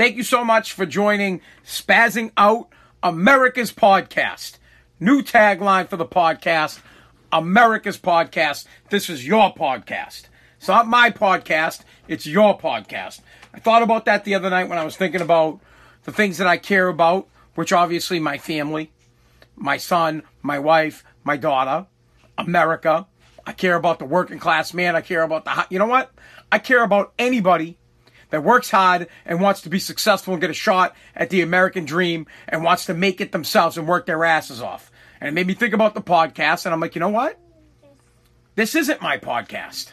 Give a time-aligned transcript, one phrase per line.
[0.00, 2.70] Thank you so much for joining Spazzing Out
[3.02, 4.56] America's Podcast.
[4.98, 6.80] New tagline for the podcast
[7.30, 8.64] America's Podcast.
[8.88, 10.24] This is your podcast.
[10.56, 13.20] It's not my podcast, it's your podcast.
[13.52, 15.60] I thought about that the other night when I was thinking about
[16.04, 18.92] the things that I care about, which obviously my family,
[19.54, 21.86] my son, my wife, my daughter,
[22.38, 23.06] America.
[23.46, 24.96] I care about the working class man.
[24.96, 26.10] I care about the, you know what?
[26.50, 27.76] I care about anybody
[28.30, 31.84] that works hard and wants to be successful and get a shot at the American
[31.84, 34.90] dream and wants to make it themselves and work their asses off.
[35.20, 37.38] And it made me think about the podcast, and I'm like, you know what?
[38.54, 39.92] This isn't my podcast.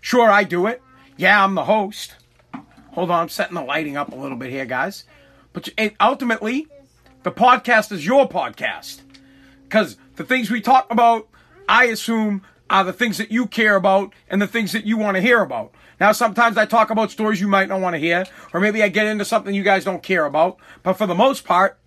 [0.00, 0.82] Sure, I do it.
[1.16, 2.14] Yeah, I'm the host.
[2.92, 5.04] Hold on, I'm setting the lighting up a little bit here, guys.
[5.52, 5.68] But
[6.00, 6.66] ultimately,
[7.24, 9.00] the podcast is your podcast.
[9.64, 11.28] Because the things we talk about,
[11.68, 15.16] I assume, are the things that you care about and the things that you want
[15.16, 15.72] to hear about.
[16.00, 18.88] Now, sometimes I talk about stories you might not want to hear, or maybe I
[18.88, 20.58] get into something you guys don't care about.
[20.82, 21.78] But for the most part,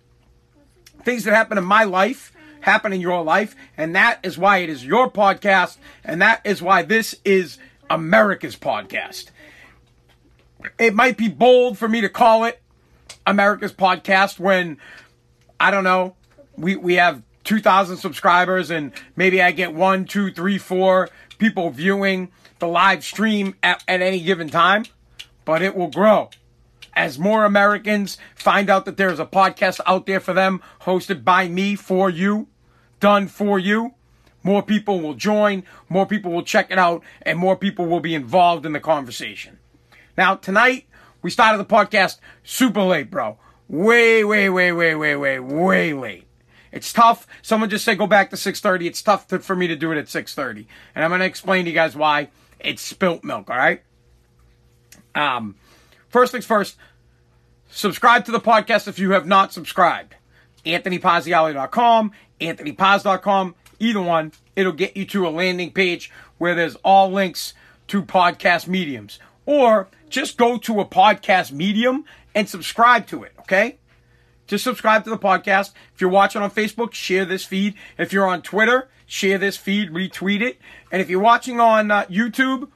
[1.04, 4.68] things that happen in my life happen in your life, and that is why it
[4.68, 9.30] is your podcast, and that is why this is America's podcast.
[10.78, 12.60] It might be bold for me to call it
[13.26, 14.78] America's podcast when
[15.58, 16.16] I don't know,
[16.56, 22.30] we, we have 2,000 subscribers and maybe I get one, two, three, four people viewing
[22.58, 24.84] the live stream at, at any given time,
[25.44, 26.30] but it will grow.
[26.94, 31.48] As more Americans find out that there's a podcast out there for them, hosted by
[31.48, 32.48] me for you,
[32.98, 33.94] done for you,
[34.42, 38.14] more people will join, more people will check it out, and more people will be
[38.14, 39.58] involved in the conversation.
[40.16, 40.86] Now, tonight,
[41.22, 43.38] we started the podcast super late, bro.
[43.68, 46.26] Way, way, way, way, way, way, way late.
[46.72, 47.26] It's tough.
[47.42, 48.86] Someone just said go back to 6:30.
[48.86, 51.64] It's tough to, for me to do it at 6:30, and I'm going to explain
[51.64, 52.28] to you guys why.
[52.58, 53.48] It's spilt milk.
[53.50, 53.82] All right.
[55.14, 55.56] Um,
[56.08, 56.76] first things first.
[57.70, 60.16] Subscribe to the podcast if you have not subscribed.
[60.66, 64.32] AnthonyPazziali.com, AnthonyPaz.com, either one.
[64.56, 67.54] It'll get you to a landing page where there's all links
[67.88, 69.18] to podcast mediums.
[69.46, 72.04] Or just go to a podcast medium
[72.34, 73.78] and subscribe to it, okay?
[74.50, 75.70] Just subscribe to the podcast.
[75.94, 77.76] If you're watching on Facebook, share this feed.
[77.96, 80.58] If you're on Twitter, share this feed, retweet it.
[80.90, 82.68] And if you're watching on uh, YouTube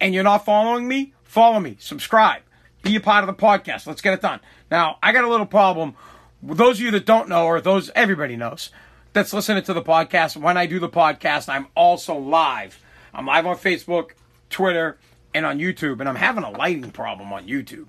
[0.00, 2.40] and you're not following me, follow me, subscribe,
[2.82, 3.86] be a part of the podcast.
[3.86, 4.40] Let's get it done.
[4.70, 5.96] Now, I got a little problem.
[6.42, 8.70] Those of you that don't know, or those everybody knows,
[9.12, 12.80] that's listening to the podcast, when I do the podcast, I'm also live.
[13.12, 14.12] I'm live on Facebook,
[14.48, 14.96] Twitter,
[15.34, 17.88] and on YouTube, and I'm having a lighting problem on YouTube.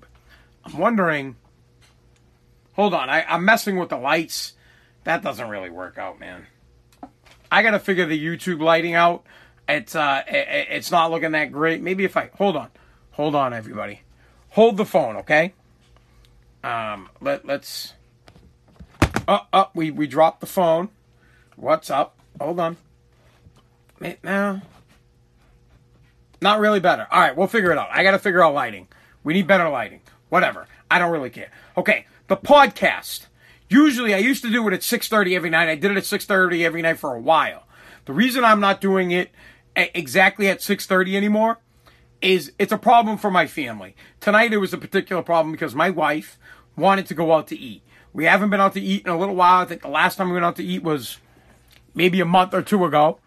[0.66, 1.38] I'm wondering
[2.74, 4.54] Hold on, I, I'm messing with the lights.
[5.04, 6.48] That doesn't really work out, man.
[7.52, 9.26] I gotta figure the YouTube lighting out.
[9.68, 11.82] It's uh, it, it's not looking that great.
[11.82, 12.70] Maybe if I hold on,
[13.12, 14.02] hold on, everybody,
[14.50, 15.54] hold the phone, okay?
[16.64, 17.94] Um, let let's.
[19.28, 20.90] Oh, oh, we we dropped the phone.
[21.56, 22.18] What's up?
[22.42, 22.78] Hold on.
[24.24, 24.62] Now,
[26.42, 27.08] not really better.
[27.10, 27.90] All right, we'll figure it out.
[27.92, 28.88] I gotta figure out lighting.
[29.24, 30.02] We need better lighting.
[30.30, 30.68] Whatever.
[30.90, 31.52] I don't really care.
[31.78, 33.28] Okay, the podcast.
[33.70, 35.70] Usually I used to do it at 6:30 every night.
[35.70, 37.64] I did it at 6:30 every night for a while.
[38.06, 39.32] The reason I'm not doing it
[39.76, 41.60] exactly at 6:30 anymore
[42.22, 43.96] is it's a problem for my family.
[44.20, 46.38] Tonight it was a particular problem because my wife
[46.78, 47.82] wanted to go out to eat.
[48.14, 49.62] We haven't been out to eat in a little while.
[49.62, 51.18] I think the last time we went out to eat was
[51.96, 53.20] maybe a month or two ago.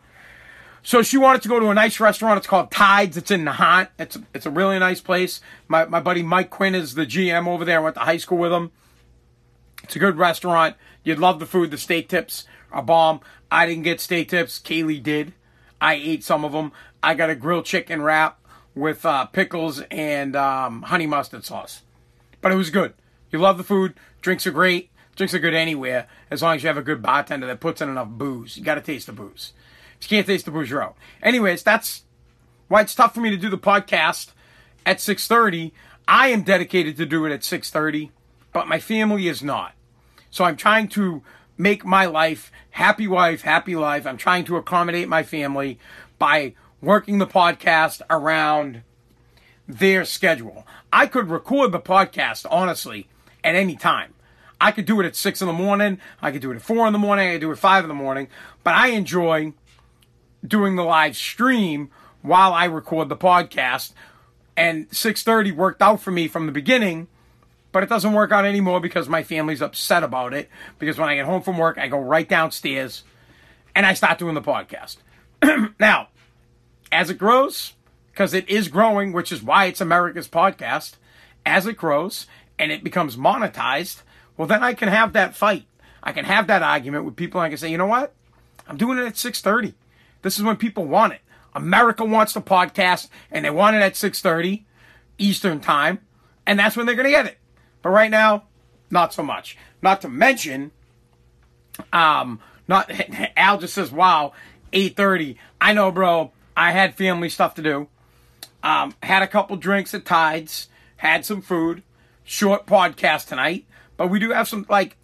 [0.83, 2.39] So she wanted to go to a nice restaurant.
[2.39, 3.17] It's called Tides.
[3.17, 3.89] It's in Nahant.
[3.99, 5.41] It's a, it's a really nice place.
[5.67, 7.81] My, my buddy Mike Quinn is the GM over there.
[7.81, 8.71] I went to high school with him.
[9.86, 10.74] It's a good restaurant.
[11.04, 11.70] You'd love the food.
[11.70, 13.20] The steak tips are bomb.
[13.52, 14.58] I didn't get steak tips.
[14.58, 15.32] Kaylee did.
[15.80, 16.72] I ate some of them.
[17.04, 18.41] I got a grilled chicken wrap
[18.74, 21.82] with uh, pickles and um, honey mustard sauce.
[22.41, 22.94] But it was good.
[23.30, 23.94] You love the food.
[24.22, 24.91] Drinks are great.
[25.14, 27.88] Drinks are good anywhere as long as you have a good bartender that puts in
[27.88, 28.56] enough booze.
[28.56, 29.53] You got to taste the booze.
[30.00, 30.97] If you can't taste the booze, you're out.
[31.22, 32.03] Anyways, that's
[32.66, 34.32] why it's tough for me to do the podcast
[34.84, 35.70] at 6.30.
[36.08, 38.10] I am dedicated to do it at 6.30,
[38.56, 39.74] but my family is not.
[40.30, 41.20] So I'm trying to
[41.58, 44.06] make my life happy wife, happy life.
[44.06, 45.78] I'm trying to accommodate my family
[46.18, 48.80] by working the podcast around
[49.68, 50.66] their schedule.
[50.91, 53.08] I could record the podcast, honestly,
[53.44, 54.14] at any time.
[54.58, 56.00] I could do it at six in the morning.
[56.22, 57.28] I could do it at four in the morning.
[57.28, 58.28] I could do it at five in the morning.
[58.64, 59.53] But I enjoy
[60.42, 61.91] doing the live stream
[62.22, 63.92] while I record the podcast.
[64.56, 67.08] And 6:30 worked out for me from the beginning
[67.77, 70.49] but it doesn't work out anymore because my family's upset about it.
[70.78, 73.05] Because when I get home from work, I go right downstairs
[73.75, 74.97] and I start doing the podcast.
[75.78, 76.09] now,
[76.91, 77.75] as it grows,
[78.11, 80.95] because it is growing, which is why it's America's podcast,
[81.45, 82.27] as it grows
[82.59, 84.01] and it becomes monetized,
[84.39, 85.67] well, then I can have that fight.
[86.03, 87.43] I can have that argument with people.
[87.43, 88.15] And I can say, you know what?
[88.67, 89.75] I'm doing it at 6:30.
[90.23, 91.21] This is when people want it.
[91.55, 94.65] America wants the podcast, and they want it at 6:30
[95.19, 95.99] Eastern time,
[96.47, 97.39] and that's when they're going to get it.
[97.83, 98.45] But right now,
[98.91, 99.57] not so much.
[99.83, 100.73] Not to mention,
[101.93, 102.91] um, not
[103.37, 104.33] Al just says, "Wow,
[104.73, 106.33] 8:30." I know, bro.
[106.57, 107.89] I had family stuff to do.
[108.63, 110.69] Um, had a couple drinks at Tides.
[110.97, 111.83] Had some food.
[112.25, 114.97] Short podcast tonight, but we do have some like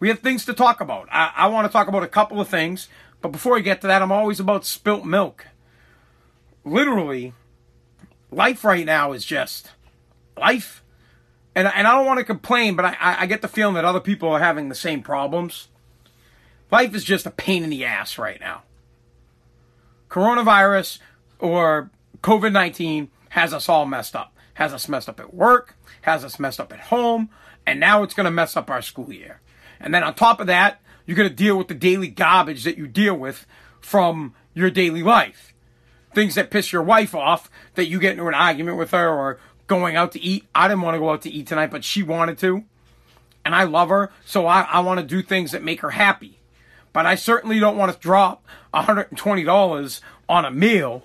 [0.00, 1.08] we have things to talk about.
[1.10, 2.88] I, I want to talk about a couple of things,
[3.20, 5.46] but before we get to that, I'm always about spilt milk.
[6.64, 7.32] Literally,
[8.30, 9.70] life right now is just
[10.36, 10.83] life.
[11.54, 14.00] And, and I don't want to complain, but I, I get the feeling that other
[14.00, 15.68] people are having the same problems.
[16.70, 18.62] Life is just a pain in the ass right now.
[20.08, 20.98] Coronavirus
[21.38, 21.90] or
[22.22, 24.32] COVID 19 has us all messed up.
[24.54, 27.28] Has us messed up at work, has us messed up at home,
[27.66, 29.40] and now it's going to mess up our school year.
[29.80, 32.78] And then on top of that, you're going to deal with the daily garbage that
[32.78, 33.46] you deal with
[33.80, 35.52] from your daily life.
[36.14, 39.40] Things that piss your wife off, that you get into an argument with her or
[39.66, 40.46] going out to eat.
[40.54, 42.64] I didn't want to go out to eat tonight, but she wanted to.
[43.44, 46.38] And I love her, so I, I want to do things that make her happy.
[46.92, 51.04] But I certainly don't want to drop $120 on a meal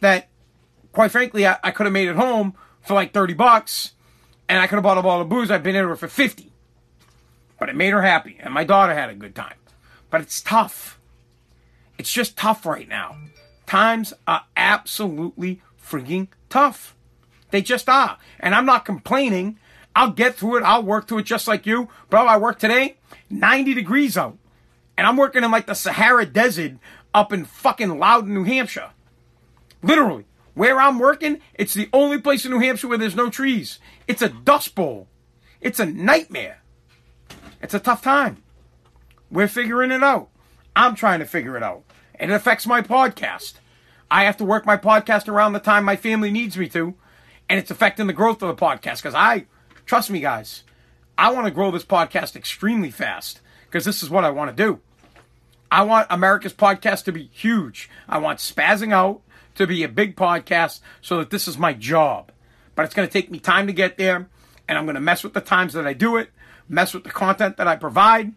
[0.00, 0.28] that,
[0.92, 3.92] quite frankly, I, I could have made at home for like 30 bucks
[4.52, 5.50] and I could have bought a bottle of booze.
[5.50, 6.52] I've been in her for 50.
[7.58, 9.54] But it made her happy, and my daughter had a good time.
[10.10, 11.00] But it's tough.
[11.96, 13.16] It's just tough right now.
[13.66, 16.94] Times are absolutely freaking tough.
[17.50, 18.18] They just are.
[18.38, 19.58] And I'm not complaining.
[19.96, 20.62] I'll get through it.
[20.62, 21.88] I'll work through it just like you.
[22.10, 22.96] Bro, I work today,
[23.30, 24.36] 90 degrees out.
[24.98, 26.74] And I'm working in like the Sahara Desert
[27.14, 28.90] up in fucking Loudon, New Hampshire.
[29.82, 30.26] Literally.
[30.54, 33.78] Where I'm working, it's the only place in New Hampshire where there's no trees.
[34.06, 35.08] It's a dust bowl.
[35.62, 36.60] It's a nightmare.
[37.62, 38.42] It's a tough time.
[39.30, 40.28] We're figuring it out.
[40.76, 41.84] I'm trying to figure it out.
[42.14, 43.54] And it affects my podcast.
[44.12, 46.94] I have to work my podcast around the time my family needs me to.
[47.48, 48.98] And it's affecting the growth of the podcast.
[48.98, 49.46] Because I,
[49.86, 50.64] trust me, guys,
[51.16, 53.40] I want to grow this podcast extremely fast.
[53.64, 54.80] Because this is what I want to do.
[55.70, 57.88] I want America's podcast to be huge.
[58.06, 59.22] I want Spazzing Out
[59.54, 62.32] to be a big podcast so that this is my job.
[62.74, 64.28] But it's going to take me time to get there.
[64.68, 66.28] And I'm going to mess with the times that I do it,
[66.68, 68.34] mess with the content that I provide,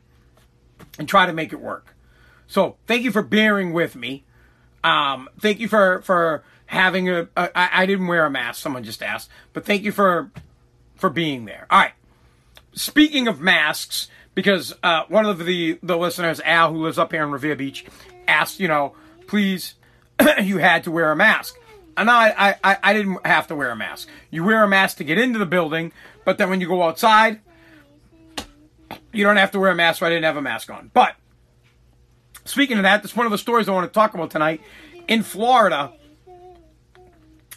[0.97, 1.97] and try to make it work.
[2.47, 4.23] So thank you for bearing with me.
[4.85, 7.27] Um, thank you for for having a.
[7.35, 8.61] a I, I didn't wear a mask.
[8.61, 10.31] Someone just asked, but thank you for
[10.95, 11.65] for being there.
[11.69, 11.93] All right.
[12.73, 17.23] Speaking of masks, because uh, one of the the listeners, Al, who lives up here
[17.23, 17.85] in Revere Beach,
[18.27, 18.93] asked, you know,
[19.27, 19.73] please,
[20.41, 21.55] you had to wear a mask.
[21.97, 24.09] And I, I, I didn't have to wear a mask.
[24.29, 25.93] You wear a mask to get into the building,
[26.25, 27.39] but then when you go outside,
[29.13, 29.99] you don't have to wear a mask.
[29.99, 30.91] So I didn't have a mask on.
[30.93, 31.15] But
[32.45, 34.61] Speaking of that, that's one of the stories I want to talk about tonight.
[35.07, 35.91] In Florida,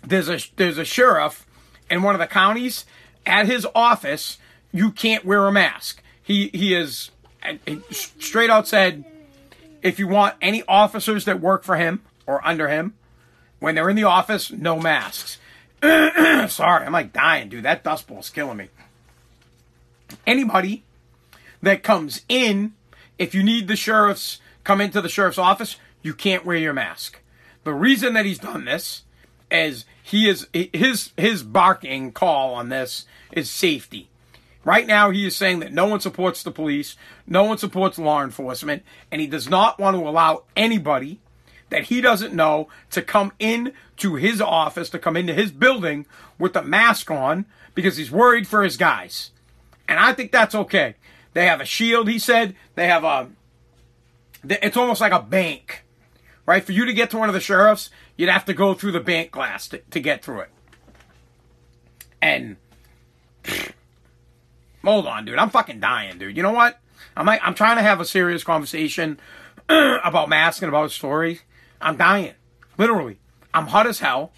[0.02, 1.46] there's a there's a sheriff
[1.90, 2.86] in one of the counties.
[3.26, 4.38] At his office,
[4.72, 6.02] you can't wear a mask.
[6.22, 7.10] He he is
[7.66, 9.04] he straight out said,
[9.82, 12.94] if you want any officers that work for him or under him,
[13.58, 15.38] when they're in the office, no masks.
[15.82, 17.64] Sorry, I'm like dying, dude.
[17.64, 18.68] That dust bowl is killing me.
[20.26, 20.84] Anybody
[21.62, 22.72] that comes in,
[23.18, 27.20] if you need the sheriff's come into the sheriff's office, you can't wear your mask.
[27.64, 29.02] The reason that he's done this
[29.50, 34.10] is he is his his barking call on this is safety.
[34.66, 36.96] Right now, he is saying that no one supports the police,
[37.26, 41.18] no one supports law enforcement, and he does not want to allow anybody
[41.70, 46.04] that he doesn't know to come in to his office, to come into his building
[46.38, 49.30] with a mask on because he's worried for his guys.
[49.88, 50.96] And I think that's okay.
[51.32, 52.54] They have a shield, he said.
[52.74, 53.30] They have a
[54.44, 55.84] it's almost like a bank,
[56.46, 56.64] right?
[56.64, 59.00] For you to get to one of the sheriffs, you'd have to go through the
[59.00, 60.50] bank glass to, to get through it.
[62.20, 62.56] And
[64.84, 66.36] hold on, dude, I'm fucking dying, dude.
[66.36, 66.78] You know what?
[67.16, 69.18] I'm like, I'm trying to have a serious conversation
[69.68, 71.40] about masks and about stories.
[71.80, 72.34] I'm dying,
[72.76, 73.18] literally.
[73.54, 74.32] I'm hot as hell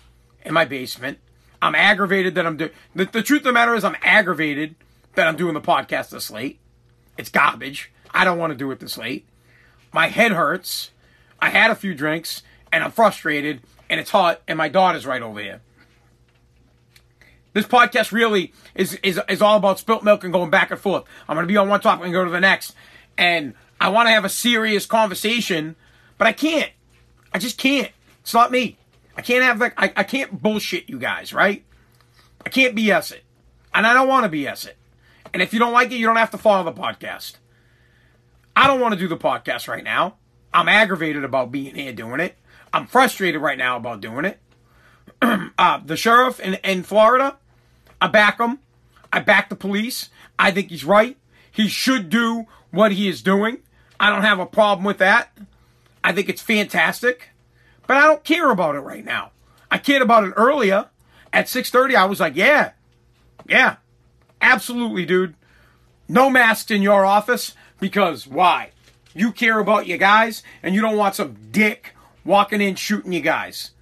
[0.45, 1.19] in my basement.
[1.63, 2.71] I'm aggravated that I'm doing.
[2.95, 4.77] The, the truth of the matter is, I'm aggravated
[5.15, 6.59] that I'm doing the podcast this late.
[7.19, 7.93] It's garbage.
[8.13, 9.27] I don't want to do it this late.
[9.93, 10.91] My head hurts.
[11.41, 12.43] I had a few drinks
[12.73, 15.61] and I'm frustrated and it's hot and my daughter's right over here.
[17.53, 21.05] This podcast really is, is, is all about spilt milk and going back and forth.
[21.29, 22.75] I'm going to be on one topic and go to the next.
[23.19, 25.75] And I want to have a serious conversation,
[26.17, 26.71] but I can't.
[27.33, 27.91] I just can't.
[28.21, 28.77] It's not me.
[29.17, 31.65] I can't have like, I, I can't bullshit you guys, right?
[32.45, 33.25] I can't BS it.
[33.75, 34.77] And I don't want to BS it.
[35.33, 37.35] And if you don't like it, you don't have to follow the podcast.
[38.61, 40.17] I don't want to do the podcast right now.
[40.53, 42.37] I'm aggravated about being here doing it.
[42.75, 44.39] I'm frustrated right now about doing it.
[45.59, 47.39] uh, the sheriff in, in Florida,
[48.03, 48.59] I back him.
[49.11, 50.11] I back the police.
[50.39, 51.17] I think he's right.
[51.51, 53.61] He should do what he is doing.
[53.99, 55.39] I don't have a problem with that.
[56.05, 57.31] I think it's fantastic.
[57.87, 59.31] But I don't care about it right now.
[59.71, 60.91] I cared about it earlier.
[61.33, 62.73] At 6:30 I was like, "Yeah.
[63.49, 63.77] Yeah.
[64.43, 65.35] Absolutely, dude.
[66.09, 68.71] No masks in your office because why?
[69.15, 71.95] You care about your guys and you don't want some dick
[72.25, 73.73] walking in shooting you guys.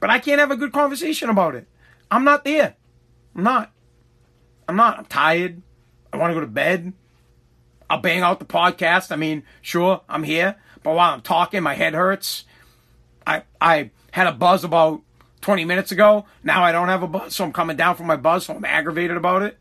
[0.00, 1.66] But I can't have a good conversation about it.
[2.10, 2.74] I'm not there.
[3.34, 3.72] I'm not.
[4.68, 4.98] I'm not.
[4.98, 5.62] I'm tired.
[6.12, 6.92] I want to go to bed.
[7.88, 9.10] I'll bang out the podcast.
[9.10, 12.44] I mean, sure, I'm here, but while I'm talking, my head hurts.
[13.26, 15.02] I I had a buzz about
[15.40, 16.24] 20 minutes ago.
[16.44, 18.64] Now I don't have a buzz, so I'm coming down from my buzz, so I'm
[18.64, 19.58] aggravated about it.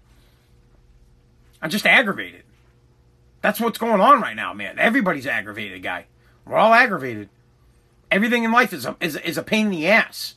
[1.61, 2.43] I'm just aggravated.
[3.41, 4.79] That's what's going on right now, man.
[4.79, 6.05] Everybody's aggravated, guy.
[6.45, 7.29] We're all aggravated.
[8.11, 10.35] Everything in life is a, is, is a pain in the ass.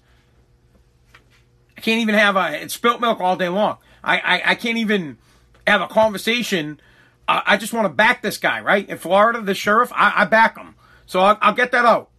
[1.76, 3.78] I can't even have a it's spilt milk all day long.
[4.04, 5.18] I, I, I can't even
[5.66, 6.80] have a conversation.
[7.26, 8.88] I, I just want to back this guy, right?
[8.88, 10.74] In Florida, the sheriff, I, I back him.
[11.06, 12.10] So I'll, I'll get that out.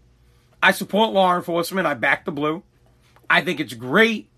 [0.62, 1.88] I support law enforcement.
[1.88, 2.64] I back the blue.
[3.30, 4.30] I think it's great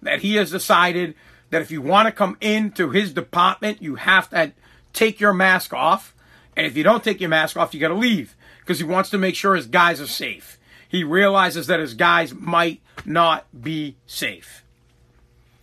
[0.00, 1.14] that he has decided
[1.50, 4.52] that if you want to come into his department, you have to
[4.92, 6.14] take your mask off.
[6.56, 9.10] And if you don't take your mask off, you got to leave because he wants
[9.10, 10.58] to make sure his guys are safe.
[10.88, 14.64] He realizes that his guys might not be safe.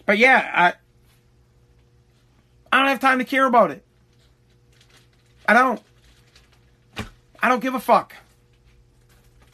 [0.05, 0.73] But yeah, I,
[2.71, 3.83] I don't have time to care about it.
[5.47, 5.81] I don't.
[7.41, 8.15] I don't give a fuck.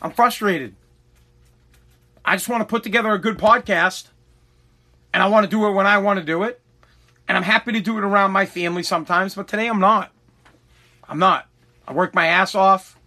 [0.01, 0.75] I'm frustrated.
[2.23, 4.07] I just want to put together a good podcast
[5.13, 6.59] and I want to do it when I want to do it.
[7.27, 10.11] And I'm happy to do it around my family sometimes, but today I'm not.
[11.07, 11.47] I'm not.
[11.87, 12.97] I worked my ass off.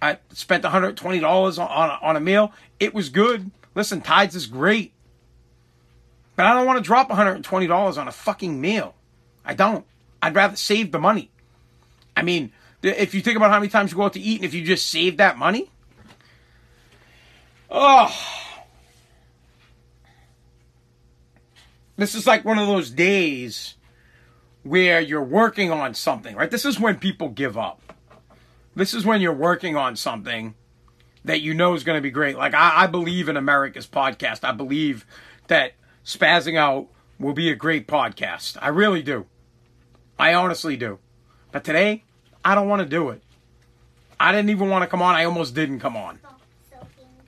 [0.00, 2.52] I spent $120 on, on, on a meal.
[2.78, 3.50] It was good.
[3.74, 4.92] Listen, Tides is great.
[6.36, 8.94] But I don't want to drop $120 on a fucking meal.
[9.44, 9.84] I don't.
[10.22, 11.30] I'd rather save the money.
[12.16, 14.44] I mean, if you think about how many times you go out to eat and
[14.44, 15.70] if you just save that money,
[17.70, 18.14] oh,
[21.98, 23.74] this is like one of those days
[24.62, 26.50] where you're working on something, right?
[26.50, 27.92] This is when people give up.
[28.74, 30.54] This is when you're working on something
[31.24, 32.36] that you know is going to be great.
[32.36, 34.44] Like, I, I believe in America's podcast.
[34.44, 35.04] I believe
[35.48, 35.72] that
[36.04, 36.86] Spazzing Out
[37.18, 38.56] will be a great podcast.
[38.62, 39.26] I really do.
[40.18, 41.00] I honestly do.
[41.50, 42.04] But today,
[42.44, 43.22] I don't want to do it.
[44.20, 45.16] I didn't even want to come on.
[45.16, 46.20] I almost didn't come on.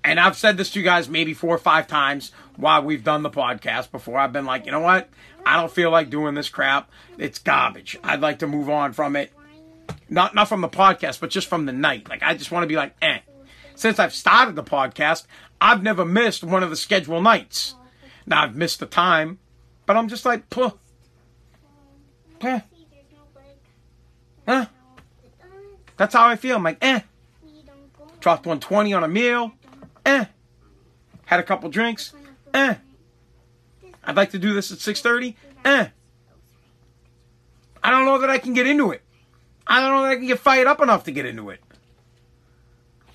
[0.02, 3.22] And I've said this to you guys maybe four or five times while we've done
[3.22, 4.18] the podcast before.
[4.18, 5.08] I've been like, you know what?
[5.44, 6.90] I don't feel like doing this crap.
[7.18, 7.98] It's garbage.
[8.04, 9.32] I'd like to move on from it.
[10.08, 12.08] Not not from the podcast, but just from the night.
[12.08, 13.20] Like I just want to be like, eh.
[13.74, 15.26] Since I've started the podcast,
[15.60, 17.74] I've never missed one of the scheduled nights.
[18.26, 19.38] Now I've missed the time,
[19.86, 20.72] but I'm just like, puh.
[22.38, 22.60] Puh.
[25.96, 26.56] That's how I feel.
[26.56, 27.00] I'm like, eh.
[28.20, 29.52] Dropped 120 on a meal.
[30.04, 30.24] Eh.
[31.26, 32.14] Had a couple drinks.
[32.54, 32.74] Eh.
[34.04, 35.36] I'd like to do this at 6:30.
[35.64, 35.88] Eh.
[37.82, 39.02] I don't know that I can get into it.
[39.66, 41.60] I don't know that I can get fired up enough to get into it.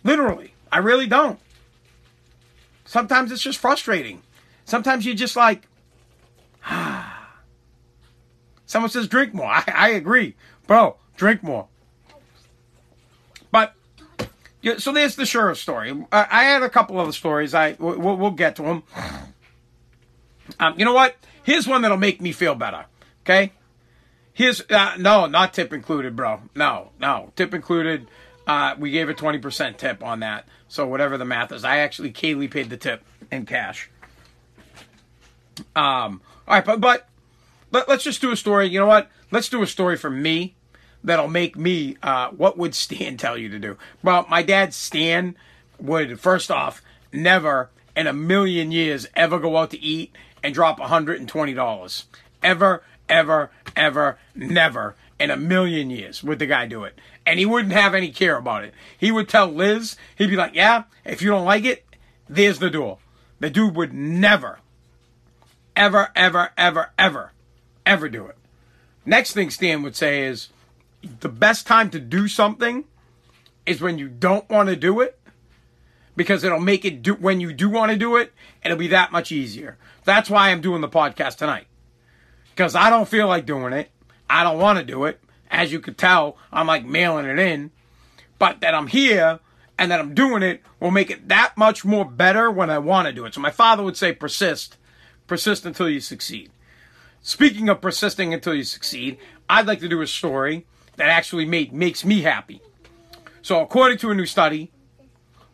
[0.04, 1.40] Literally, I really don't.
[2.86, 4.22] Sometimes it's just frustrating.
[4.64, 5.68] Sometimes you just like,
[6.66, 7.12] ah.
[8.68, 9.48] Someone says drink more.
[9.48, 10.98] I, I agree, bro.
[11.18, 11.68] Drink more.
[14.78, 15.92] So there's the sheriff story.
[16.12, 17.54] I, I had a couple other stories.
[17.54, 18.84] I we'll, we'll get to them.
[20.60, 21.16] Um, you know what?
[21.44, 22.86] Here's one that'll make me feel better.
[23.24, 23.54] Okay.
[24.34, 26.42] Here's uh, no, not tip included, bro.
[26.56, 28.08] No, no tip included.
[28.46, 30.48] Uh, we gave a twenty percent tip on that.
[30.68, 33.90] So whatever the math is, I actually Kaylee paid the tip in cash.
[35.76, 36.22] Um.
[36.48, 37.08] All right, but but
[37.72, 38.68] let, us just do a story.
[38.68, 39.10] You know what?
[39.32, 40.55] Let's do a story for me
[41.06, 41.98] that'll make me.
[42.04, 43.78] Uh, what would Stan tell you to do?
[44.04, 45.36] Well, my dad Stan
[45.80, 46.82] would first off
[47.12, 52.04] never in a million years ever go out to eat and drop $120.
[52.44, 57.00] Ever, ever, ever, never in a million years would the guy do it.
[57.26, 58.74] And he wouldn't have any care about it.
[58.98, 61.86] He would tell Liz, he'd be like, yeah, if you don't like it,
[62.28, 63.00] there's the door.
[63.40, 64.60] The dude would never,
[65.76, 67.32] ever, ever, ever, ever,
[67.86, 68.38] ever do it.
[69.06, 70.50] Next thing Stan would say is
[71.20, 72.86] the best time to do something
[73.66, 75.20] is when you don't want to do it
[76.16, 78.32] because it'll make it do when you do want to do it,
[78.64, 79.78] it'll be that much easier.
[80.04, 81.68] That's why I'm doing the podcast tonight.
[82.56, 83.90] because I don't feel like doing it.
[84.30, 85.20] I don't want to do it.
[85.52, 87.72] As you could tell, I'm like mailing it in.
[88.40, 89.40] But that I'm here
[89.78, 93.08] and that I'm doing it will make it that much more better when I want
[93.08, 93.34] to do it.
[93.34, 94.78] So my father would say persist.
[95.28, 96.52] Persist until you succeed.
[97.22, 99.18] Speaking of persisting until you succeed,
[99.50, 100.66] I'd like to do a story
[100.98, 102.62] that actually made, makes me happy.
[103.42, 104.72] So according to a new study,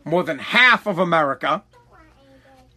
[0.04, 1.64] more than half of America,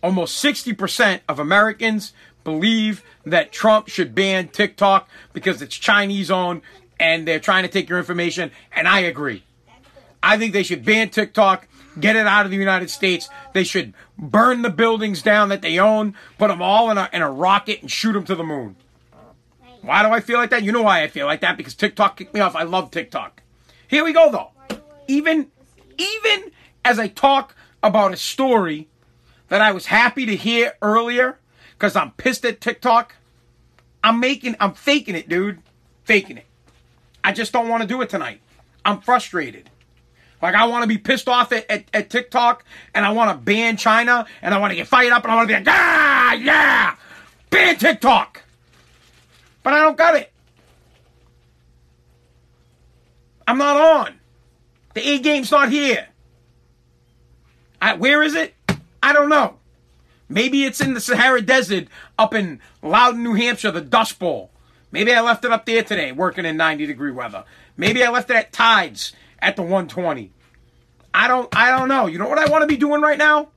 [0.03, 6.61] almost 60% of Americans believe that Trump should ban TikTok because it's Chinese owned
[7.01, 8.51] and they're trying to take your information.
[8.73, 9.45] And I agree.
[10.23, 11.69] I think they should ban TikTok,
[11.99, 13.29] get it out of the United States.
[13.53, 17.23] They should burn the buildings down that they own, put them all in a, in
[17.23, 18.77] a rocket and shoot them to the moon.
[19.85, 20.63] Why do I feel like that?
[20.63, 21.57] You know why I feel like that?
[21.57, 22.57] Because TikTok kicked me off.
[22.57, 23.43] I love TikTok.
[23.87, 24.79] Here we go though.
[25.07, 25.51] Even,
[25.99, 26.51] even
[26.85, 28.89] as I talk about a story
[29.49, 31.39] that I was happy to hear earlier,
[31.73, 33.15] because I'm pissed at TikTok,
[34.03, 35.61] I'm making, I'm faking it, dude.
[36.05, 36.47] Faking it.
[37.23, 38.41] I just don't want to do it tonight.
[38.85, 39.71] I'm frustrated.
[40.43, 42.65] Like I want to be pissed off at, at, at TikTok
[42.95, 45.37] and I want to ban China and I want to get fired up and I
[45.37, 46.97] want to be like, ah, yeah,
[47.49, 48.34] ban TikTok.
[49.65, 50.31] But I don't got it.
[53.49, 54.21] I'm not on.
[54.95, 56.07] The A game's not here.
[57.83, 58.55] I, where is it?
[59.03, 59.59] I don't know.
[60.29, 64.51] Maybe it's in the Sahara Desert up in Loudon, New Hampshire, the Dust Bowl.
[64.93, 67.45] Maybe I left it up there today, working in 90 degree weather.
[67.77, 70.31] Maybe I left it at Tides at the 120.
[71.13, 72.07] I don't I don't know.
[72.07, 73.49] You know what I want to be doing right now?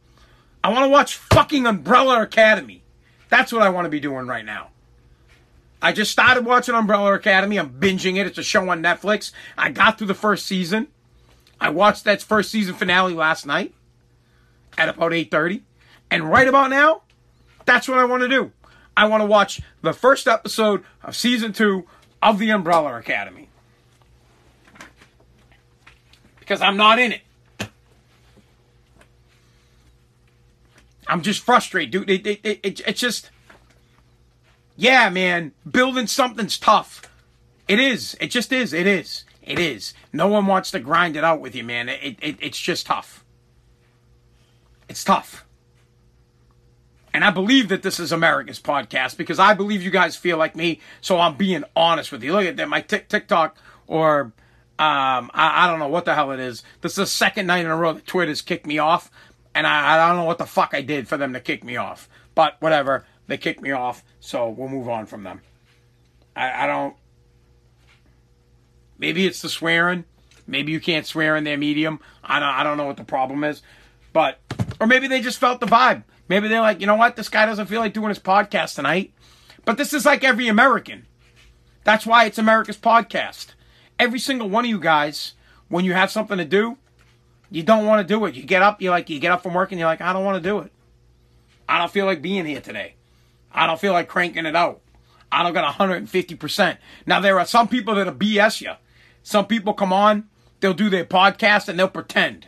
[0.63, 2.83] I want to watch fucking Umbrella Academy.
[3.29, 4.69] That's what I want to be doing right now.
[5.81, 7.57] I just started watching Umbrella Academy.
[7.57, 8.25] I'm binging it.
[8.25, 9.31] It's a show on Netflix.
[9.57, 10.87] I got through the first season.
[11.61, 13.73] I watched that first season finale last night
[14.77, 15.61] at about 8:30.
[16.09, 17.01] And right about now,
[17.65, 18.51] that's what I want to do.
[18.95, 21.85] I want to watch the first episode of season 2
[22.23, 23.49] of The Umbrella Academy.
[26.39, 27.21] Because I'm not in it.
[31.07, 32.09] I'm just frustrated, dude.
[32.09, 33.29] It, it, it, it, it's just,
[34.77, 37.01] yeah, man, building something's tough.
[37.67, 38.15] It is.
[38.21, 38.71] It just is.
[38.71, 39.25] It is.
[39.41, 39.93] It is.
[40.13, 41.89] No one wants to grind it out with you, man.
[41.89, 43.25] It, it, it's just tough.
[44.87, 45.45] It's tough.
[47.13, 50.55] And I believe that this is America's podcast because I believe you guys feel like
[50.55, 50.79] me.
[51.01, 52.33] So I'm being honest with you.
[52.33, 52.69] Look at that.
[52.69, 54.33] My TikTok or
[54.77, 56.61] um, I, I, don't know what the hell it is.
[56.81, 59.09] This is the second night in a row that Twitter's kicked me off
[59.55, 61.77] and I, I don't know what the fuck I did for them to kick me
[61.77, 62.07] off.
[62.35, 65.41] But whatever, they kicked me off, so we'll move on from them.
[66.35, 66.95] I, I don't.
[68.97, 70.05] Maybe it's the swearing.
[70.47, 71.99] Maybe you can't swear in their medium.
[72.23, 72.49] I don't.
[72.49, 73.61] I don't know what the problem is,
[74.13, 74.39] but
[74.79, 76.03] or maybe they just felt the vibe.
[76.29, 79.13] Maybe they're like, you know what, this guy doesn't feel like doing his podcast tonight.
[79.65, 81.05] But this is like every American.
[81.83, 83.47] That's why it's America's podcast.
[83.97, 85.33] Every single one of you guys,
[85.69, 86.77] when you have something to do,
[87.49, 88.35] you don't want to do it.
[88.35, 90.25] You get up, you like you get up from work and you're like, I don't
[90.25, 90.71] want to do it.
[91.67, 92.96] I don't feel like being here today.
[93.57, 94.81] I don't feel like cranking it out.
[95.31, 96.77] I don't got 150%.
[97.07, 98.73] Now there are some people that'll BS you.
[99.23, 102.47] Some people come on, they'll do their podcast and they'll pretend.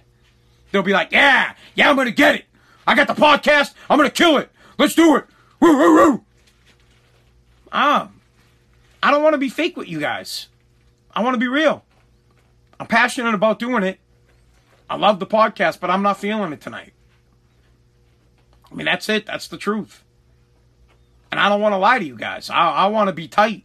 [0.71, 2.45] They'll be like, yeah, yeah, I'm gonna get it.
[2.85, 3.73] I got the podcast.
[3.89, 4.51] I'm gonna kill it.
[4.77, 5.25] Let's do it.
[5.59, 6.23] Woo, woo, woo.
[7.71, 8.11] Ah,
[9.01, 10.47] I don't want to be fake with you guys.
[11.11, 11.83] I want to be real.
[12.79, 13.99] I'm passionate about doing it.
[14.89, 16.93] I love the podcast, but I'm not feeling it tonight.
[18.71, 19.25] I mean, that's it.
[19.25, 20.03] That's the truth.
[21.31, 22.49] And I don't want to lie to you guys.
[22.49, 23.63] I, I want to be tight.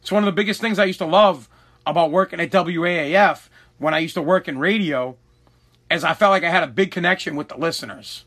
[0.00, 1.48] It's one of the biggest things I used to love
[1.86, 3.48] about working at WAAF
[3.78, 5.16] when I used to work in radio,
[5.90, 8.24] as I felt like I had a big connection with the listeners.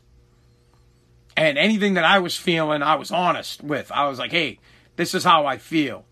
[1.36, 3.92] And anything that I was feeling, I was honest with.
[3.92, 4.58] I was like, hey,
[4.96, 6.04] this is how I feel.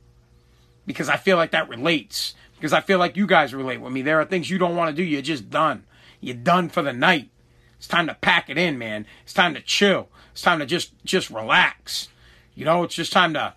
[0.87, 2.35] Because I feel like that relates.
[2.57, 4.03] Because I feel like you guys relate with me.
[4.03, 5.85] There are things you don't want to do, you're just done.
[6.21, 7.31] You're done for the night.
[7.77, 9.07] It's time to pack it in, man.
[9.25, 10.09] It's time to chill.
[10.33, 12.09] It's time to just just relax.
[12.57, 13.55] You know, it's just time to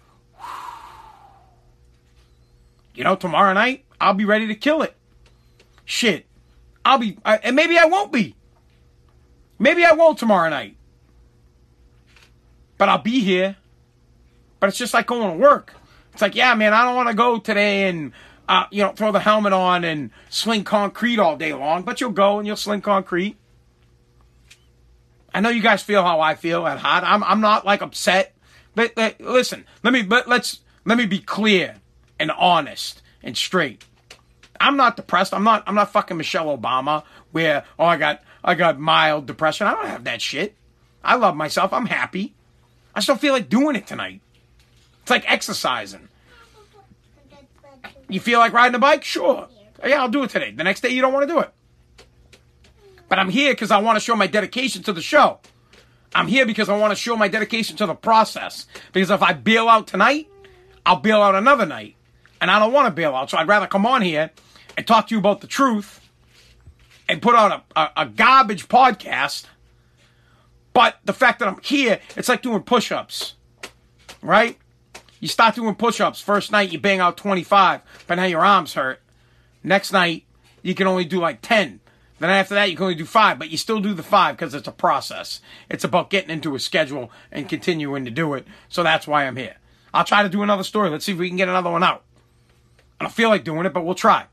[2.93, 4.95] You know, tomorrow night I'll be ready to kill it.
[5.85, 6.27] Shit.
[6.85, 8.35] I'll be I, and maybe I won't be.
[9.57, 10.75] Maybe I won't tomorrow night.
[12.77, 13.55] But I'll be here.
[14.59, 15.73] But it's just like going to work.
[16.13, 18.11] It's like, yeah, man, I don't want to go today and
[18.49, 22.11] uh, you know, throw the helmet on and sling concrete all day long, but you'll
[22.11, 23.37] go and you'll sling concrete.
[25.33, 27.03] I know you guys feel how I feel at hot.
[27.03, 28.35] I'm I'm not like upset.
[28.75, 31.75] But, but listen, let me but let's let me be clear
[32.19, 33.85] and honest and straight.
[34.59, 35.33] I'm not depressed.
[35.33, 39.67] I'm not I'm not fucking Michelle Obama where oh I got I got mild depression.
[39.67, 40.55] I don't have that shit.
[41.03, 41.73] I love myself.
[41.73, 42.33] I'm happy.
[42.93, 44.21] I still feel like doing it tonight.
[45.01, 46.09] It's like exercising.
[48.09, 49.03] You feel like riding a bike?
[49.03, 49.47] Sure.
[49.85, 50.51] Yeah, I'll do it today.
[50.51, 51.51] The next day you don't want to do it.
[53.07, 55.39] But I'm here because I want to show my dedication to the show.
[56.13, 58.65] I'm here because I want to show my dedication to the process.
[58.93, 60.29] Because if I bail out tonight,
[60.85, 61.95] I'll bail out another night.
[62.41, 63.29] And I don't want to bail out.
[63.29, 64.31] So I'd rather come on here
[64.77, 65.99] and talk to you about the truth
[67.07, 69.45] and put out a, a, a garbage podcast.
[70.73, 73.33] But the fact that I'm here, it's like doing push ups,
[74.21, 74.57] right?
[75.19, 76.21] You start doing push ups.
[76.21, 79.01] First night, you bang out 25, but now your arms hurt.
[79.63, 80.23] Next night,
[80.61, 81.81] you can only do like 10.
[82.19, 84.53] Then after that, you can only do five, but you still do the five because
[84.53, 85.41] it's a process.
[85.69, 88.45] It's about getting into a schedule and continuing to do it.
[88.67, 89.55] So that's why I'm here.
[89.93, 90.89] I'll try to do another story.
[90.89, 92.03] Let's see if we can get another one out.
[92.99, 94.25] I don't feel like doing it, but we'll try.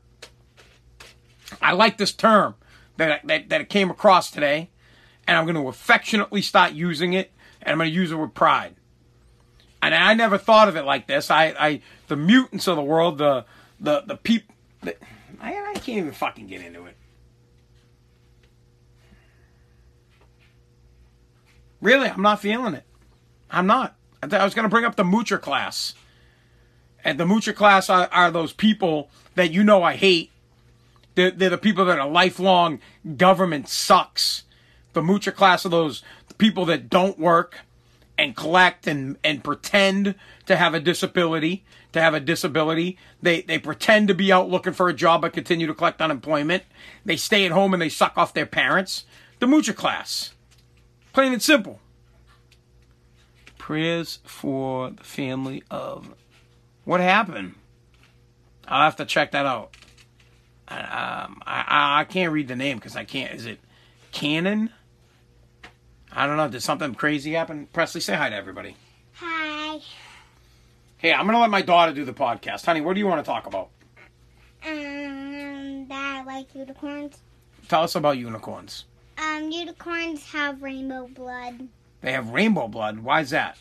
[1.61, 2.55] I like this term
[2.97, 4.69] that, that, that it came across today,
[5.25, 8.33] and I'm going to affectionately start using it, and I'm going to use it with
[8.33, 8.75] pride.
[9.81, 11.31] And I never thought of it like this.
[11.31, 13.45] I, I the mutants of the world, the
[13.79, 14.55] the the people.
[14.83, 14.95] I,
[15.39, 16.97] I can't even fucking get into it.
[21.81, 22.83] Really, I'm not feeling it.
[23.49, 23.95] I'm not.
[24.21, 25.93] I, th- I was going to bring up the Moocher class.
[27.03, 30.31] And the Moocher class are, are, those people that you know I hate.
[31.15, 32.79] They're, they're the people that are lifelong
[33.15, 34.43] government sucks.
[34.93, 36.03] The Moocher class are those
[36.37, 37.59] people that don't work
[38.17, 40.15] and collect and, and pretend
[40.47, 41.63] to have a disability,
[41.93, 42.97] to have a disability.
[43.21, 46.63] They, they pretend to be out looking for a job but continue to collect unemployment.
[47.05, 49.05] They stay at home and they suck off their parents.
[49.39, 50.33] The Moocher class.
[51.17, 51.79] Plain and simple.
[53.57, 56.13] Prayers for the family of.
[56.83, 57.55] What happened?
[58.67, 59.75] I'll have to check that out.
[60.67, 63.33] Um, I, I can't read the name because I can't.
[63.33, 63.59] Is it
[64.11, 64.69] Canon?
[66.11, 66.49] I don't know.
[66.49, 67.67] Did something crazy happen?
[67.73, 68.75] Presley, say hi to everybody.
[69.13, 69.79] Hi.
[70.97, 72.63] Hey, I'm gonna let my daughter do the podcast.
[72.63, 73.69] Honey, what do you want to talk about?
[74.63, 77.17] Um, that I like unicorns.
[77.67, 78.85] Tell us about unicorns.
[79.17, 81.67] Um, unicorns have rainbow blood.
[82.01, 82.99] They have rainbow blood.
[82.99, 83.57] Why is that?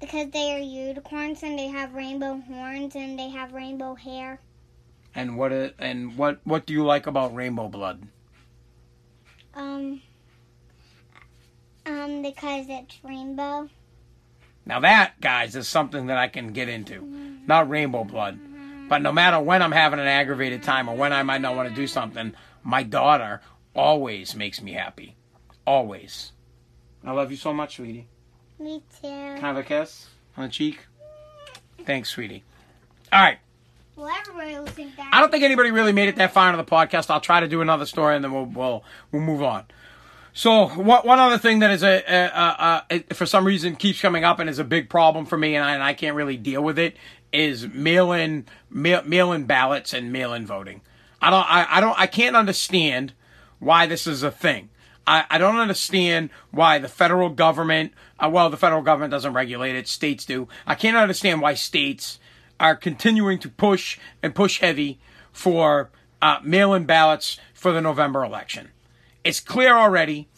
[0.00, 4.40] Because they are unicorns and they have rainbow horns and they have rainbow hair.
[5.14, 5.52] And what?
[5.78, 6.40] And what?
[6.44, 8.02] What do you like about rainbow blood?
[9.54, 10.02] Um.
[11.86, 13.68] Um, because it's rainbow.
[14.66, 17.00] Now that, guys, is something that I can get into.
[17.46, 18.38] Not rainbow blood.
[18.88, 21.68] But no matter when I'm having an aggravated time or when I might not want
[21.68, 23.40] to do something, my daughter
[23.76, 25.16] always makes me happy.
[25.66, 26.32] Always.
[27.04, 28.08] I love you so much, sweetie.
[28.58, 29.08] Me too.
[29.08, 30.80] Can I have a kiss on the cheek?
[31.84, 32.42] Thanks, sweetie.
[33.12, 33.38] All right.
[33.94, 35.10] Well, everybody will think that.
[35.12, 37.10] I don't think anybody really made it that far into the podcast.
[37.10, 39.64] I'll try to do another story and then we'll we'll, we'll move on.
[40.32, 44.02] So what, one other thing that is a, a, a, a, for some reason keeps
[44.02, 46.36] coming up and is a big problem for me and I, and I can't really
[46.36, 46.98] deal with it
[47.32, 50.82] is mail-in mail, mail-in ballots and mail-in voting.
[51.22, 53.14] I don't I, I don't I can't understand
[53.58, 54.70] why this is a thing.
[55.06, 59.76] I, I don't understand why the federal government, uh, well, the federal government doesn't regulate
[59.76, 60.48] it, states do.
[60.66, 62.18] I can't understand why states
[62.58, 64.98] are continuing to push and push heavy
[65.32, 65.90] for
[66.20, 68.70] uh, mail in ballots for the November election.
[69.22, 70.28] It's clear already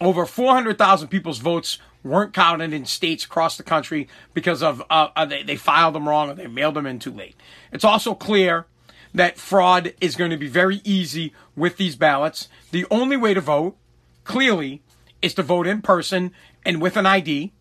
[0.00, 5.24] over 400,000 people's votes weren't counted in states across the country because of uh, uh,
[5.24, 7.34] they, they filed them wrong or they mailed them in too late.
[7.72, 8.66] It's also clear
[9.14, 12.48] that fraud is going to be very easy with these ballots.
[12.70, 13.76] The only way to vote,
[14.24, 14.82] clearly,
[15.22, 16.32] is to vote in person
[16.64, 17.52] and with an ID.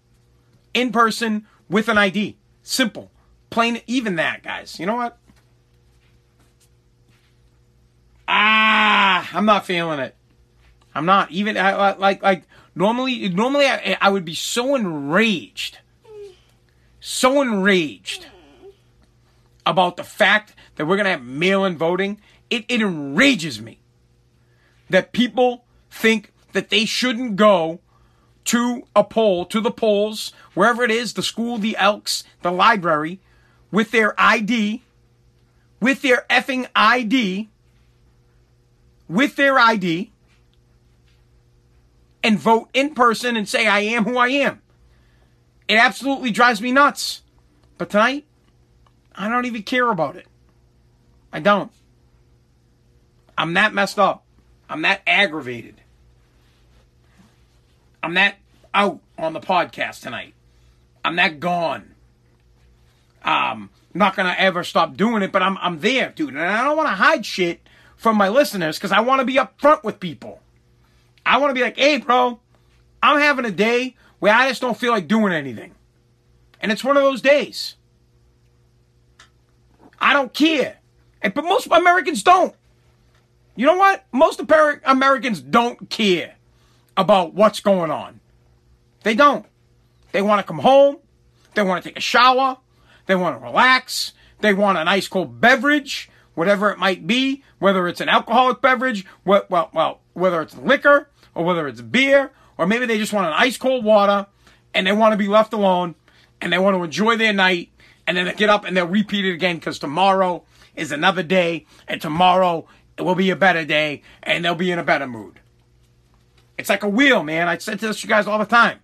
[0.73, 2.37] In person with an ID.
[2.63, 3.11] Simple.
[3.49, 4.79] Plain, even that, guys.
[4.79, 5.17] You know what?
[8.27, 10.15] Ah, I'm not feeling it.
[10.95, 15.79] I'm not even I, like like normally normally I, I would be so enraged,
[17.01, 18.27] so enraged
[19.65, 22.19] about the fact that we're gonna have mail-in voting.
[22.49, 23.79] It it enrages me
[24.89, 27.79] that people think that they shouldn't go
[28.45, 33.19] to a poll, to the polls, wherever it is, the school, the Elks, the library,
[33.71, 34.83] with their ID,
[35.79, 37.49] with their effing ID,
[39.09, 40.11] with their ID,
[42.23, 44.61] and vote in person and say, I am who I am.
[45.67, 47.21] It absolutely drives me nuts.
[47.77, 48.25] But tonight,
[49.17, 50.27] I don't even care about it.
[51.31, 51.71] I don't.
[53.37, 54.23] I'm that messed up.
[54.69, 55.81] I'm that aggravated.
[58.01, 58.35] I'm that
[58.73, 60.33] out on the podcast tonight.
[61.03, 61.93] I'm that gone.
[63.23, 66.77] Um, not gonna ever stop doing it, but I'm I'm there, dude, and I don't
[66.77, 67.61] want to hide shit
[67.95, 70.41] from my listeners because I want to be upfront with people.
[71.25, 72.39] I want to be like, hey, bro,
[73.01, 75.73] I'm having a day where I just don't feel like doing anything,
[76.59, 77.75] and it's one of those days.
[80.13, 80.77] Don't care.
[81.21, 82.53] And, but most Americans don't.
[83.55, 84.05] You know what?
[84.11, 86.35] Most Amer- Americans don't care
[86.97, 88.19] about what's going on.
[89.03, 89.45] They don't.
[90.11, 90.97] They want to come home.
[91.53, 92.57] They want to take a shower.
[93.05, 94.13] They want to relax.
[94.41, 99.05] They want an ice cold beverage, whatever it might be, whether it's an alcoholic beverage,
[99.23, 103.27] well, well, well, whether it's liquor or whether it's beer, or maybe they just want
[103.27, 104.27] an ice cold water
[104.73, 105.95] and they want to be left alone
[106.41, 107.69] and they want to enjoy their night
[108.07, 110.43] and then they get up and they'll repeat it again because tomorrow
[110.75, 114.79] is another day and tomorrow it will be a better day and they'll be in
[114.79, 115.39] a better mood.
[116.57, 117.47] It's like a wheel, man.
[117.47, 118.79] I said this to you guys all the time.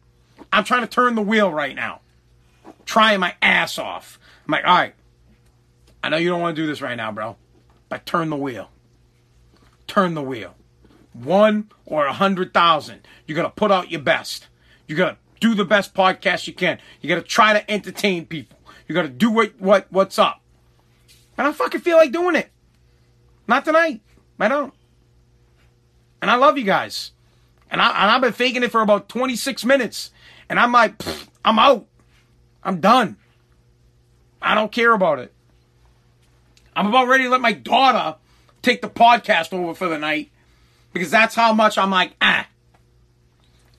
[0.51, 2.01] I'm trying to turn the wheel right now.
[2.85, 4.19] Trying my ass off.
[4.47, 4.95] I'm like, all right,
[6.03, 7.37] I know you don't want to do this right now, bro,
[7.89, 8.69] but turn the wheel.
[9.87, 10.55] Turn the wheel.
[11.13, 13.01] One or a hundred thousand.
[13.27, 14.47] You gotta put out your best.
[14.87, 16.79] You gotta do the best podcast you can.
[17.01, 18.57] You gotta try to entertain people.
[18.91, 20.41] You gotta do what what what's up.
[21.37, 22.51] And I don't fucking feel like doing it.
[23.47, 24.01] Not tonight.
[24.37, 24.73] I don't.
[26.21, 27.13] And I love you guys.
[27.69, 30.11] And, I, and I've been faking it for about 26 minutes.
[30.49, 31.01] And I'm like,
[31.45, 31.87] I'm out.
[32.65, 33.15] I'm done.
[34.41, 35.33] I don't care about it.
[36.75, 38.17] I'm about ready to let my daughter
[38.61, 40.31] take the podcast over for the night
[40.91, 42.45] because that's how much I'm like, ah.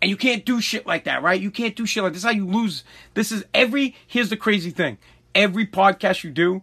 [0.02, 1.40] And you can't do shit like that, right?
[1.40, 2.24] You can't do shit like this.
[2.24, 2.82] How you lose.
[3.14, 3.94] This is every.
[4.04, 4.98] Here's the crazy thing.
[5.32, 6.62] Every podcast you do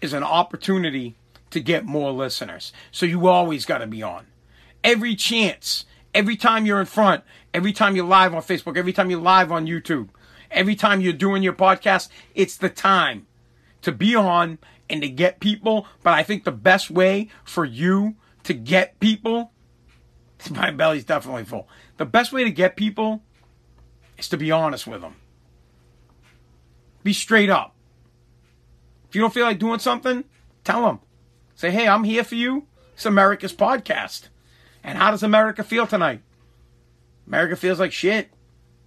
[0.00, 1.16] is an opportunity
[1.50, 2.72] to get more listeners.
[2.92, 4.26] So you always got to be on.
[4.84, 9.10] Every chance, every time you're in front, every time you're live on Facebook, every time
[9.10, 10.10] you're live on YouTube,
[10.52, 13.26] every time you're doing your podcast, it's the time
[13.82, 15.88] to be on and to get people.
[16.04, 19.50] But I think the best way for you to get people,
[20.50, 21.68] my belly's definitely full.
[21.96, 23.22] The best way to get people
[24.18, 25.16] is to be honest with them.
[27.02, 27.74] Be straight up.
[29.08, 30.24] If you don't feel like doing something,
[30.64, 31.00] tell them.
[31.54, 32.66] Say, hey, I'm here for you.
[32.94, 34.28] It's America's podcast.
[34.82, 36.22] And how does America feel tonight?
[37.26, 38.30] America feels like shit.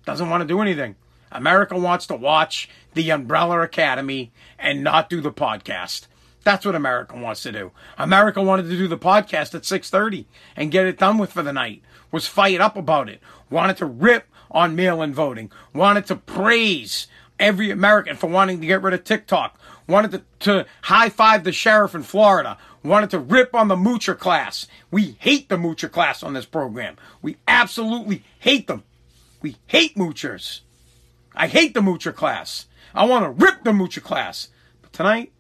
[0.06, 0.96] Doesn't want to do anything.
[1.32, 6.08] America wants to watch the Umbrella Academy and not do the podcast.
[6.44, 7.72] That's what America wants to do.
[7.98, 10.26] America wanted to do the podcast at 6:30
[10.56, 11.82] and get it done with for the night.
[12.12, 13.22] Was fired up about it.
[13.50, 15.52] Wanted to rip on mail-in voting.
[15.74, 17.08] Wanted to praise
[17.40, 19.60] every American for wanting to get rid of TikTok.
[19.88, 22.58] Wanted to, to high five the sheriff in Florida.
[22.84, 24.68] Wanted to rip on the moocher class.
[24.92, 26.98] We hate the moocher class on this program.
[27.22, 28.84] We absolutely hate them.
[29.42, 30.62] We hate moochers.
[31.36, 32.68] I hate the moocher class.
[32.94, 34.50] I want to rip the moocher class.
[34.82, 35.32] But tonight,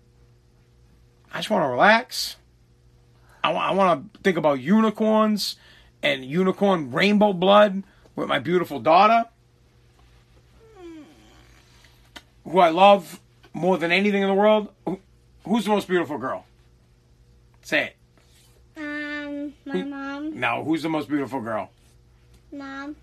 [1.33, 2.35] I just want to relax.
[3.43, 5.55] I want, I want to think about unicorns
[6.01, 7.83] and unicorn rainbow blood
[8.15, 9.25] with my beautiful daughter,
[12.43, 13.19] who I love
[13.53, 14.69] more than anything in the world.
[15.45, 16.45] Who's the most beautiful girl?
[17.61, 17.95] Say it.
[18.77, 20.39] Um, my mom.
[20.39, 21.69] No, who's the most beautiful girl?
[22.51, 22.95] Mom.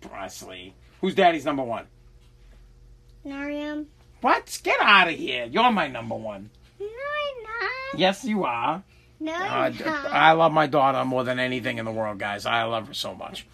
[0.00, 0.74] Presley.
[1.00, 1.86] Who's daddy's number one?
[3.24, 3.86] Narium.
[4.20, 4.60] What?
[4.64, 5.44] Get out of here.
[5.44, 6.50] You're my number one.
[6.80, 7.98] No, I'm not.
[8.00, 8.82] Yes, you are.
[9.20, 9.72] No, Uh.
[10.10, 12.46] I love my daughter more than anything in the world, guys.
[12.46, 13.46] I love her so much.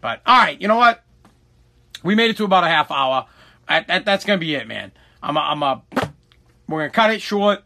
[0.00, 1.02] But all right, you know what?
[2.02, 3.26] We made it to about a half hour.
[3.66, 4.92] I, that, that's gonna be it, man.
[5.22, 5.82] I'm a, I'm a,
[6.68, 7.60] we're gonna cut it short.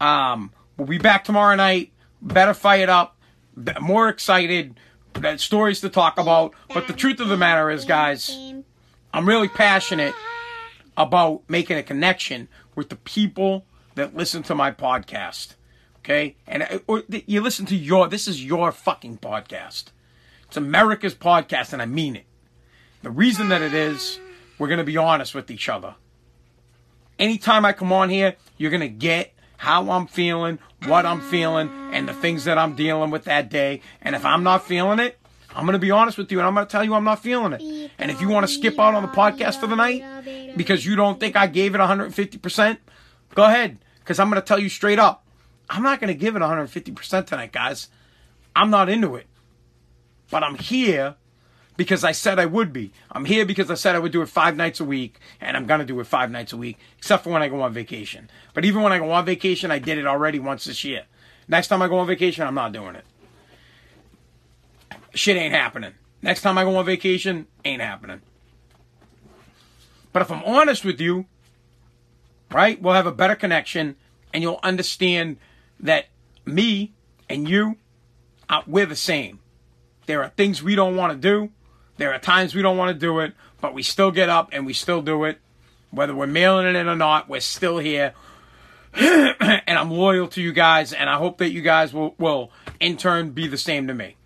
[0.00, 1.92] Um, we'll be back tomorrow night.
[2.22, 3.16] Better fired up,
[3.80, 4.78] more excited.
[5.38, 6.54] Stories to talk about.
[6.72, 8.30] But the truth of the matter is, guys,
[9.12, 10.14] I'm really passionate
[10.96, 13.66] about making a connection with the people
[14.00, 15.54] that listen to my podcast.
[15.98, 16.36] Okay?
[16.46, 19.86] And uh, or you listen to your, this is your fucking podcast.
[20.44, 22.24] It's America's podcast, and I mean it.
[23.02, 24.18] The reason that it is,
[24.58, 25.94] we're to be honest with each other.
[27.18, 32.08] Anytime I come on here, you're to get how I'm feeling, what I'm feeling, and
[32.08, 33.82] the things that I'm dealing with that day.
[34.00, 35.18] And if I'm not feeling it,
[35.54, 37.22] I'm going to be honest with you and I'm going to tell you I'm not
[37.22, 37.90] feeling it.
[37.98, 40.02] And if you want to skip out on the podcast for the night
[40.56, 42.78] because you don't think I gave it 150%,
[43.34, 43.78] go ahead.
[44.10, 45.24] Because I'm going to tell you straight up,
[45.68, 47.86] I'm not going to give it 150% tonight, guys.
[48.56, 49.28] I'm not into it.
[50.32, 51.14] But I'm here
[51.76, 52.90] because I said I would be.
[53.12, 55.64] I'm here because I said I would do it five nights a week, and I'm
[55.64, 58.28] gonna do it five nights a week, except for when I go on vacation.
[58.52, 61.04] But even when I go on vacation, I did it already once this year.
[61.46, 63.04] Next time I go on vacation, I'm not doing it.
[65.14, 65.92] Shit ain't happening.
[66.20, 68.22] Next time I go on vacation, ain't happening.
[70.12, 71.26] But if I'm honest with you,
[72.50, 73.94] right, we'll have a better connection,
[74.32, 75.36] and you'll understand
[75.78, 76.06] that
[76.44, 76.92] me
[77.28, 77.76] and you,
[78.48, 79.40] uh, we're the same.
[80.06, 81.50] There are things we don't want to do.
[81.96, 84.66] There are times we don't want to do it, but we still get up and
[84.66, 85.38] we still do it.
[85.90, 88.14] Whether we're mailing it in or not, we're still here.
[88.94, 92.96] and I'm loyal to you guys, and I hope that you guys will, will in
[92.96, 94.16] turn be the same to me.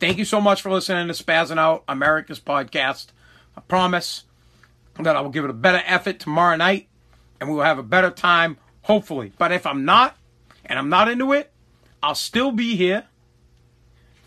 [0.00, 3.08] Thank you so much for listening to Spazzing Out America's podcast.
[3.56, 4.24] I promise
[4.98, 6.88] that I will give it a better effort tomorrow night,
[7.38, 9.32] and we will have a better time, hopefully.
[9.38, 10.16] But if I'm not,
[10.66, 11.52] and I'm not into it,
[12.02, 13.04] I'll still be here.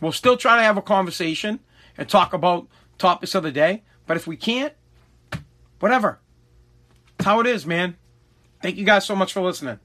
[0.02, 1.60] We'll still try to have a conversation
[1.98, 3.84] and talk about topics of the day.
[4.06, 4.74] But if we can't,
[5.80, 6.20] whatever.
[7.18, 7.96] That's how it is, man.
[8.62, 9.80] Thank you guys so much for listening.